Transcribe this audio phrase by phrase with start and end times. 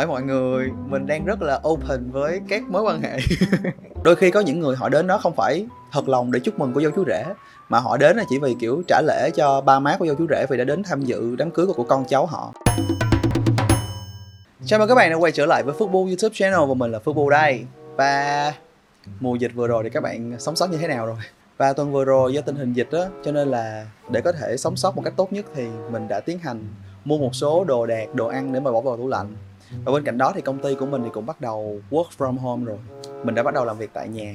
[0.00, 3.18] hỏi mọi người mình đang rất là open với các mối quan hệ.
[4.04, 6.72] Đôi khi có những người họ đến đó không phải thật lòng để chúc mừng
[6.74, 7.24] cô dâu chú rể
[7.68, 10.26] mà họ đến là chỉ vì kiểu trả lễ cho ba má của dâu chú
[10.30, 12.52] rể vì đã đến tham dự đám cưới của con cháu họ.
[14.64, 16.98] Chào mừng các bạn đã quay trở lại với Football YouTube channel và mình là
[17.04, 17.64] Football đây.
[17.96, 18.52] Và
[19.20, 21.16] mùa dịch vừa rồi thì các bạn sống sót như thế nào rồi?
[21.56, 24.56] Và tuần vừa rồi do tình hình dịch á cho nên là để có thể
[24.56, 26.68] sống sót một cách tốt nhất thì mình đã tiến hành
[27.04, 29.36] mua một số đồ đạc, đồ ăn để mà bỏ vào tủ lạnh
[29.84, 32.38] và bên cạnh đó thì công ty của mình thì cũng bắt đầu work from
[32.38, 32.78] home rồi.
[33.24, 34.34] Mình đã bắt đầu làm việc tại nhà.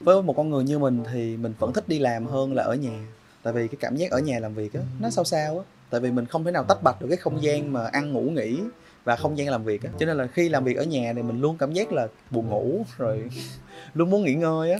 [0.00, 2.74] Với một con người như mình thì mình vẫn thích đi làm hơn là ở
[2.74, 3.06] nhà.
[3.42, 5.64] Tại vì cái cảm giác ở nhà làm việc á nó sao sao á.
[5.90, 8.20] Tại vì mình không thể nào tách bạch được cái không gian mà ăn ngủ
[8.20, 8.60] nghỉ
[9.04, 9.90] và không gian làm việc á.
[9.98, 12.48] Cho nên là khi làm việc ở nhà thì mình luôn cảm giác là buồn
[12.48, 13.30] ngủ rồi
[13.94, 14.78] luôn muốn nghỉ ngơi á.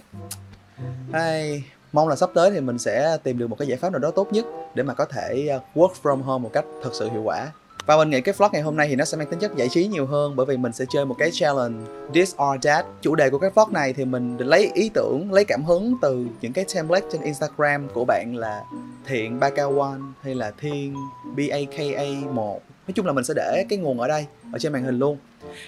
[1.12, 1.64] Hay.
[1.92, 4.10] Mong là sắp tới thì mình sẽ tìm được một cái giải pháp nào đó
[4.10, 7.22] tốt nhất để mà có thể uh, work from home một cách thật sự hiệu
[7.22, 7.52] quả
[7.88, 9.68] và mình nghĩ cái vlog ngày hôm nay thì nó sẽ mang tính chất giải
[9.68, 11.78] trí nhiều hơn bởi vì mình sẽ chơi một cái challenge
[12.14, 12.86] This or That.
[13.02, 16.26] Chủ đề của cái vlog này thì mình lấy ý tưởng, lấy cảm hứng từ
[16.40, 18.62] những cái template trên Instagram của bạn là
[19.06, 20.94] Thiện Bakawan hay là Thiên
[21.36, 22.34] BAKA1.
[22.34, 25.18] Nói chung là mình sẽ để cái nguồn ở đây, ở trên màn hình luôn.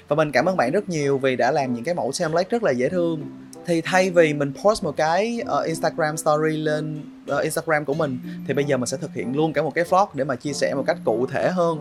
[0.09, 2.63] Và mình cảm ơn bạn rất nhiều vì đã làm những cái mẫu template rất
[2.63, 3.23] là dễ thương.
[3.67, 7.03] Thì thay vì mình post một cái uh, Instagram story lên
[7.35, 9.85] uh, Instagram của mình thì bây giờ mình sẽ thực hiện luôn cả một cái
[9.85, 11.79] vlog để mà chia sẻ một cách cụ thể hơn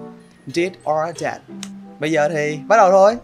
[0.53, 1.41] did or Dead
[1.99, 3.15] Bây giờ thì bắt đầu thôi.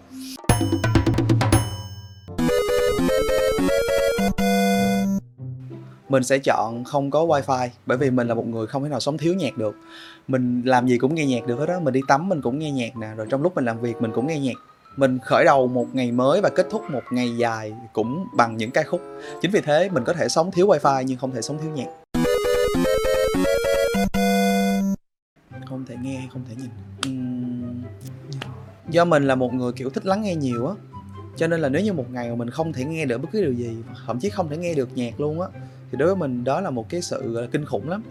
[6.09, 8.99] Mình sẽ chọn không có wifi bởi vì mình là một người không thể nào
[8.99, 9.75] sống thiếu nhạc được.
[10.27, 12.71] Mình làm gì cũng nghe nhạc được hết đó mình đi tắm mình cũng nghe
[12.71, 13.07] nhạc nè.
[13.17, 14.55] Rồi trong lúc mình làm việc mình cũng nghe nhạc.
[14.95, 18.71] Mình khởi đầu một ngày mới và kết thúc một ngày dài cũng bằng những
[18.71, 19.01] ca khúc.
[19.41, 22.04] Chính vì thế mình có thể sống thiếu wifi nhưng không thể sống thiếu nhạc.
[25.85, 26.69] Không thể nghe không thể nhìn.
[27.07, 27.83] Uhm,
[28.89, 30.73] do mình là một người kiểu thích lắng nghe nhiều á
[31.35, 33.41] cho nên là nếu như một ngày mà mình không thể nghe được bất cứ
[33.41, 33.77] điều gì
[34.07, 35.47] thậm chí không thể nghe được nhạc luôn á
[35.91, 38.03] thì đối với mình đó là một cái sự kinh khủng lắm.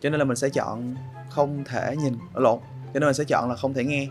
[0.00, 0.94] Cho nên là mình sẽ chọn
[1.30, 2.58] không thể nhìn ở lộn
[2.94, 4.08] cho nên mình sẽ chọn là không thể nghe.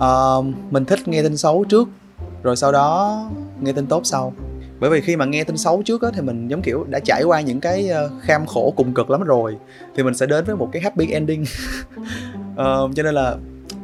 [0.00, 1.88] Uh, mình thích nghe tin xấu trước
[2.42, 4.32] rồi sau đó nghe tin tốt sau
[4.80, 7.22] bởi vì khi mà nghe tin xấu trước á thì mình giống kiểu đã trải
[7.22, 9.56] qua những cái ờ, kham khổ cùng cực lắm rồi
[9.96, 11.44] thì mình sẽ đến với một cái happy ending.
[12.52, 12.56] Uh,
[12.96, 13.36] cho nên là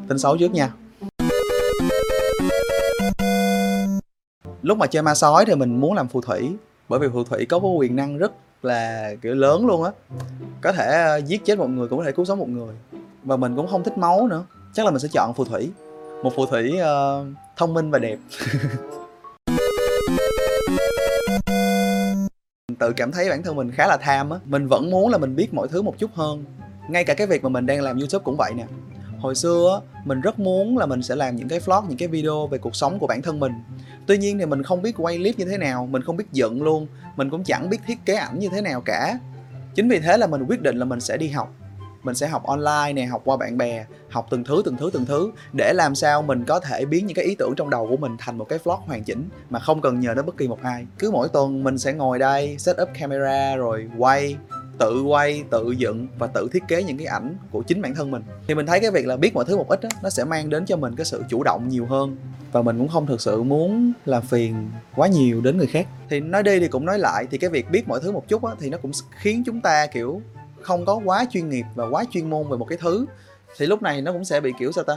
[0.08, 0.72] tin xấu trước nha.
[4.62, 6.52] Lúc mà chơi ma sói thì mình muốn làm phù thủy
[6.88, 9.90] bởi vì phù thủy có cái quyền năng rất là kiểu lớn luôn á.
[10.60, 12.74] Có thể ờ, giết chết một người cũng có thể cứu sống một người
[13.24, 14.44] và mình cũng không thích máu nữa.
[14.74, 15.70] Chắc là mình sẽ chọn phù thủy
[16.22, 17.26] một phù thủy uh,
[17.56, 18.18] thông minh và đẹp.
[22.80, 24.38] tự cảm thấy bản thân mình khá là tham á.
[24.44, 26.44] Mình vẫn muốn là mình biết mọi thứ một chút hơn.
[26.88, 28.64] Ngay cả cái việc mà mình đang làm youtube cũng vậy nè.
[29.18, 32.08] Hồi xưa á, mình rất muốn là mình sẽ làm những cái vlog, những cái
[32.08, 33.52] video về cuộc sống của bản thân mình.
[34.06, 36.62] Tuy nhiên thì mình không biết quay clip như thế nào, mình không biết dựng
[36.62, 36.86] luôn.
[37.16, 39.18] Mình cũng chẳng biết thiết kế ảnh như thế nào cả.
[39.74, 41.54] Chính vì thế là mình quyết định là mình sẽ đi học
[42.02, 45.06] mình sẽ học online này học qua bạn bè học từng thứ từng thứ từng
[45.06, 47.96] thứ để làm sao mình có thể biến những cái ý tưởng trong đầu của
[47.96, 50.62] mình thành một cái vlog hoàn chỉnh mà không cần nhờ đến bất kỳ một
[50.62, 50.86] ai.
[50.98, 54.36] Cứ mỗi tuần mình sẽ ngồi đây set up camera rồi quay
[54.78, 58.10] tự quay tự dựng và tự thiết kế những cái ảnh của chính bản thân
[58.10, 58.22] mình.
[58.46, 60.50] Thì mình thấy cái việc là biết mọi thứ một ít đó, nó sẽ mang
[60.50, 62.16] đến cho mình cái sự chủ động nhiều hơn
[62.52, 65.86] và mình cũng không thực sự muốn làm phiền quá nhiều đến người khác.
[66.10, 68.44] Thì nói đi thì cũng nói lại thì cái việc biết mọi thứ một chút
[68.44, 70.22] á, thì nó cũng khiến chúng ta kiểu
[70.62, 73.06] không có quá chuyên nghiệp và quá chuyên môn về một cái thứ,
[73.56, 74.96] thì lúc này nó cũng sẽ bị kiểu sao ta?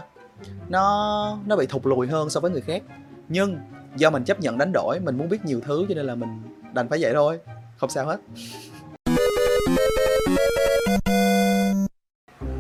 [0.70, 2.84] Nó nó bị thụt lùi hơn so với người khác.
[3.30, 3.58] Nhưng
[3.96, 6.42] do mình chấp nhận đánh đổi, mình muốn biết nhiều thứ cho nên là mình
[6.74, 7.40] đành phải vậy thôi.
[7.78, 8.20] Không sao hết.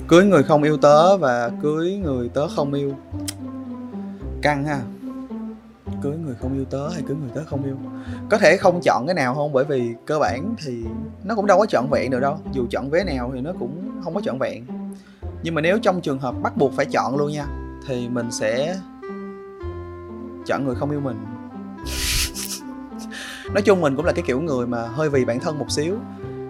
[0.07, 2.95] Cưới người không yêu tớ và cưới người tớ không yêu.
[4.41, 4.81] Căng ha
[6.01, 7.77] cưới người không yêu tớ hay cưới người tớ không yêu?
[8.29, 9.53] Có thể không chọn cái nào không?
[9.53, 10.83] Bởi vì cơ bản thì
[11.23, 12.37] nó cũng đâu có chọn vẹn được đâu.
[12.51, 14.65] Dù chọn vé nào thì nó cũng không có chọn vẹn.
[15.43, 17.45] Nhưng mà nếu trong trường hợp bắt buộc phải chọn luôn nha,
[17.87, 18.77] thì mình sẽ
[20.45, 21.25] chọn người không yêu mình.
[23.53, 25.95] Nói chung mình cũng là cái kiểu người mà hơi vì bản thân một xíu.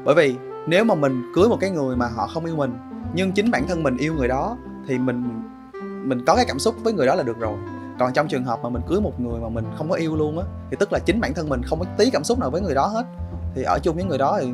[0.06, 0.36] Bởi vì
[0.68, 2.74] nếu mà mình cưới một cái người mà họ không yêu mình,
[3.14, 4.58] nhưng chính bản thân mình yêu người đó,
[4.88, 5.44] thì mình
[6.04, 7.58] mình có cái cảm xúc với người đó là được rồi
[8.04, 10.40] còn trong trường hợp mà mình cưới một người mà mình không có yêu luôn
[10.40, 12.62] á thì tức là chính bản thân mình không có tí cảm xúc nào với
[12.62, 13.06] người đó hết.
[13.56, 14.48] Thì ở chung với người đó thì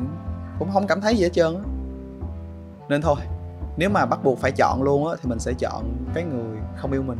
[0.58, 1.60] cũng không cảm thấy gì hết trơn á.
[2.88, 3.16] Nên thôi
[3.76, 6.92] nếu mà bắt buộc phải chọn luôn á thì mình sẽ chọn cái người không
[6.92, 7.18] yêu mình.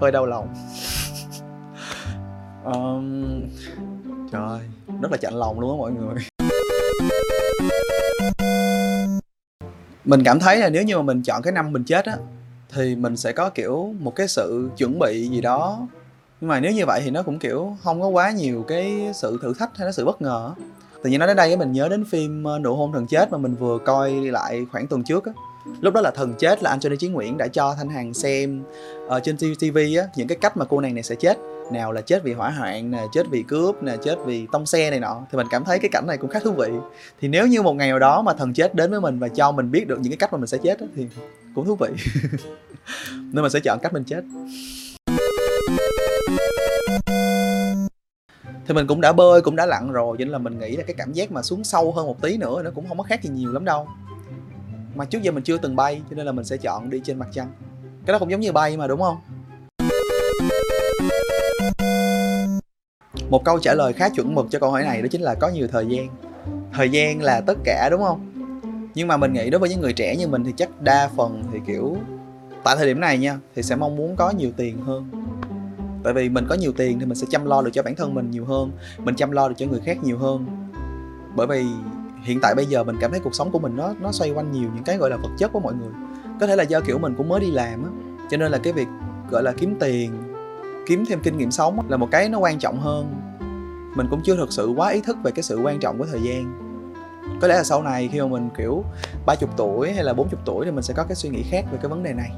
[0.00, 0.54] Hơi đau lòng.
[2.64, 3.42] Um,
[4.32, 4.60] trời
[5.02, 6.14] rất là chạnh lòng luôn á mọi người.
[10.04, 12.16] Mình cảm thấy là nếu như mà mình chọn cái năm mình chết á
[12.72, 15.86] thì mình sẽ có, kiểu, một cái sự chuẩn bị gì đó.
[16.40, 19.38] Nhưng mà nếu như vậy thì nó cũng, kiểu, không có quá nhiều cái sự
[19.42, 20.54] thử thách hay là sự bất ngờ
[21.02, 23.38] tự nhiên nói đến đây mình nhớ đến phim ờ, nụ hôn thần chết mà
[23.38, 25.32] mình vừa coi lại khoảng tuần trước á.
[25.80, 28.62] Lúc đó là thần chết là anh Johnny Chí Nguyễn đã cho Thanh Hằng xem
[29.08, 30.06] ở trên TV á.
[30.16, 31.38] Những cái cách mà cô nàng này sẽ chết
[31.72, 34.90] nào là chết vì hỏa hoạn nè chết vì cướp nè chết vì tông xe
[34.90, 36.68] này nọ thì mình cảm thấy cái cảnh này cũng khá thú vị.
[37.20, 39.52] Thì nếu như một ngày nào đó mà thần chết đến với mình và cho
[39.52, 41.06] mình biết được những cái cách mà mình sẽ chết đó, thì
[41.54, 41.88] cũng thú vị.
[43.12, 44.24] Nên mình sẽ chọn cách mình chết.
[48.66, 50.84] Thì mình cũng đã bơi cũng đã lặn rồi cho nên là mình nghĩ là
[50.86, 53.22] cái cảm giác mà xuống sâu hơn một tí nữa nó cũng không có khác
[53.22, 53.88] gì nhiều lắm đâu.
[54.94, 57.18] Mà trước giờ mình chưa từng bay cho nên là mình sẽ chọn đi trên
[57.18, 57.52] mặt trăng.
[58.06, 59.16] Cái đó cũng giống như bay mà đúng không?
[63.30, 65.48] Một câu trả lời khá chuẩn mực cho câu hỏi này đó chính là có
[65.48, 66.08] nhiều thời gian.
[66.72, 68.32] Thời gian là tất cả, đúng không?
[68.94, 71.42] Nhưng mà mình nghĩ đối với những người trẻ như mình thì chắc đa phần
[71.52, 71.96] thì, kiểu,
[72.64, 75.10] tại thời điểm này nha, thì sẽ mong muốn có nhiều tiền hơn.
[76.02, 78.14] Tại vì mình có nhiều tiền thì mình sẽ chăm lo được cho bản thân
[78.14, 80.46] mình nhiều hơn, mình chăm lo được cho người khác nhiều hơn.
[81.36, 81.64] Bởi vì
[82.22, 84.52] hiện tại bây giờ mình cảm thấy cuộc sống của mình nó nó xoay quanh
[84.52, 85.92] nhiều những cái gọi là vật chất của mọi người.
[86.40, 87.90] Có thể là do, kiểu, mình cũng mới đi làm á,
[88.30, 88.86] cho nên là cái việc,
[89.30, 90.12] gọi là, kiếm tiền
[90.86, 93.14] kiếm thêm kinh nghiệm sống là một cái nó quan trọng hơn.
[93.96, 96.22] Mình cũng chưa thực sự quá ý thức về cái sự quan trọng của thời
[96.22, 96.70] gian.
[97.40, 98.84] Có lẽ là sau này khi mà mình, kiểu
[99.26, 101.78] 30 tuổi hay là 40 tuổi thì mình sẽ có cái suy nghĩ khác về
[101.82, 102.30] cái vấn đề này.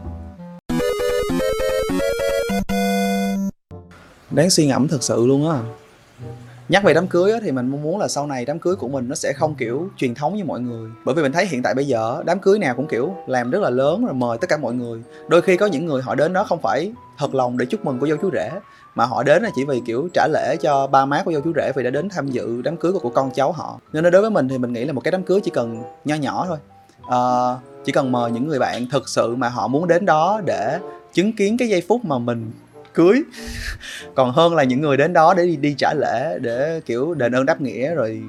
[4.31, 5.59] Đáng suy ngẫm thực sự luôn á
[6.73, 8.89] nhắc về đám cưới á, thì mình mong muốn là sau này đám cưới của
[8.89, 10.91] mình nó sẽ không kiểu truyền thống như mọi người.
[11.05, 13.63] Bởi vì mình thấy hiện tại bây giờ đám cưới nào cũng kiểu làm rất
[13.63, 15.03] là lớn rồi mời tất cả mọi người.
[15.29, 17.99] Đôi khi có những người họ đến đó không phải thật lòng để chúc mừng
[18.01, 18.51] cô dâu chú rể
[18.95, 21.53] mà họ đến là chỉ vì kiểu trả lễ cho ba má của dâu chú
[21.57, 23.81] rể vì đã đến tham dự đám cưới của, của con cháu họ.
[23.93, 26.15] Nên đối với mình thì mình nghĩ là một cái đám cưới chỉ cần nho
[26.15, 26.59] nhỏ thôi.
[27.09, 27.21] À,
[27.85, 30.79] chỉ cần mời những người bạn thực sự mà họ muốn đến đó để
[31.13, 32.51] chứng kiến cái giây phút mà mình
[32.95, 33.23] cưới.
[34.15, 37.33] Còn hơn là những người đến đó để đi, đi trả lễ để kiểu đền
[37.33, 38.23] ơn đáp nghĩa rồi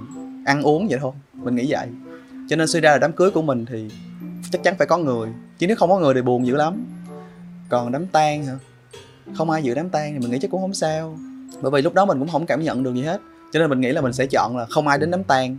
[0.45, 1.11] ăn uống vậy thôi.
[1.33, 1.87] Mình nghĩ vậy.
[2.49, 3.89] Cho nên suy ra là đám cưới của mình thì
[4.51, 5.29] chắc chắn phải có người.
[5.57, 6.85] Chứ nếu không có người thì buồn dữ lắm.
[7.69, 8.53] Còn đám tang hả?
[9.37, 11.17] Không ai dự đám tang thì mình nghĩ chắc cũng không sao.
[11.61, 13.21] Bởi vì lúc đó mình cũng không cảm nhận được gì hết.
[13.53, 15.57] Cho nên mình nghĩ là mình sẽ chọn là không ai đến đám tang.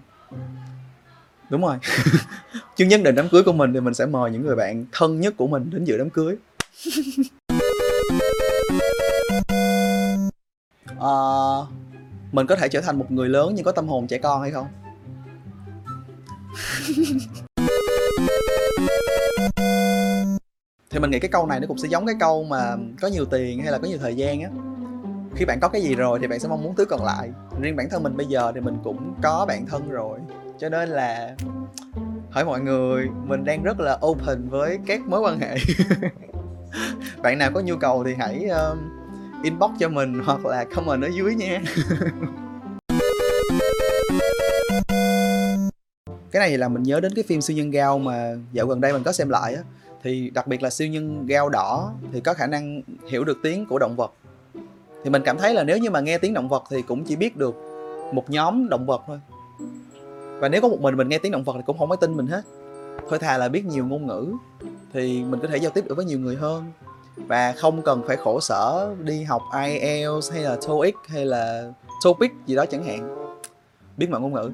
[1.50, 1.76] Đúng rồi.
[2.76, 5.20] Chứ nhất định đám cưới của mình thì mình sẽ mời những người bạn thân
[5.20, 6.36] nhất của mình đến dự đám cưới.
[11.04, 11.66] uh,
[12.32, 14.50] mình có thể trở thành một người lớn nhưng có tâm hồn trẻ con hay
[14.50, 14.66] không?
[20.94, 23.24] Thì mình nghĩ cái câu này nó cũng sẽ giống cái câu mà có nhiều
[23.24, 24.48] tiền hay là có nhiều thời gian á.
[25.34, 27.30] Khi bạn có cái gì rồi thì bạn sẽ mong muốn thứ còn lại.
[27.60, 30.18] Riêng bản thân mình bây giờ thì mình cũng có bạn thân rồi.
[30.58, 31.36] Cho nên là
[32.30, 35.56] hỏi mọi người mình đang rất là open với các mối quan hệ.
[37.22, 38.78] Bạn nào có nhu cầu thì hãy uh,
[39.44, 41.62] inbox cho mình hoặc là comment ở dưới nha.
[46.31, 48.93] Cái này là mình nhớ đến cái phim siêu nhân gao mà dạo gần đây
[48.93, 49.62] mình có xem lại á.
[50.02, 53.67] Thì đặc biệt là siêu nhân gao đỏ thì có khả năng hiểu được tiếng
[53.67, 54.12] của động vật.
[55.05, 57.17] Thì mình cảm thấy là nếu như mà nghe tiếng động vật thì cũng chỉ
[57.17, 57.55] biết được
[58.12, 59.20] một nhóm động vật thôi.
[60.41, 62.17] Và nếu có một mình mình nghe tiếng động vật thì cũng không có tin
[62.17, 62.43] mình hết.
[63.11, 64.32] Thôi thà là biết nhiều ngôn ngữ
[64.93, 66.64] thì mình có thể giao tiếp được với nhiều người hơn
[67.16, 71.62] và không cần phải khổ sở đi học IELTS hay là TOEIC hay là
[72.04, 73.26] TOPIC gì đó chẳng hạn.
[73.96, 74.50] Biết mọi ngôn ngữ.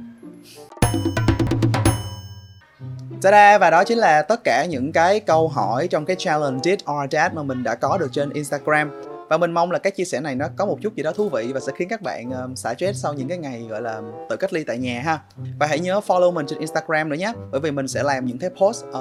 [3.22, 3.58] Ta-da!
[3.58, 7.10] Và đó chính là tất cả những cái câu hỏi trong cái challenge Did or
[7.10, 9.02] That mà mình đã có được trên Instagram.
[9.28, 11.28] Và mình mong là các chia sẻ này nó có một chút gì đó thú
[11.28, 14.02] vị và sẽ khiến các bạn um, xả stress sau những cái ngày gọi là
[14.28, 15.18] tự cách ly tại nhà ha.
[15.58, 18.38] Và hãy nhớ follow mình trên Instagram nữa nhé bởi vì mình sẽ làm những
[18.38, 18.94] cái post uh,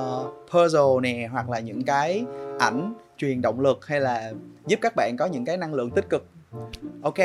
[0.51, 2.25] puzzle nè hoặc là những cái
[2.59, 4.31] ảnh truyền động lực hay là
[4.67, 6.25] giúp các bạn có những cái năng lượng tích cực.
[7.01, 7.17] Ok,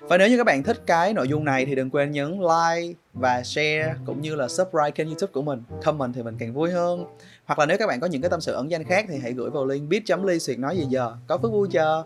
[0.00, 2.98] và nếu như các bạn thích cái nội dung này thì đừng quên nhấn like
[3.12, 5.62] và share cũng như là subscribe kênh youtube của mình.
[5.84, 7.04] Comment thì mình càng vui hơn.
[7.44, 9.32] Hoặc là nếu các bạn có những cái tâm sự ẩn danh khác thì hãy
[9.32, 11.12] gửi vào link bit.ly xuyệt nói gì giờ.
[11.26, 12.02] Có phước vui chờ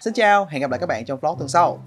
[0.00, 1.84] xin chào, hẹn gặp lại các bạn trong vlog tuần sau.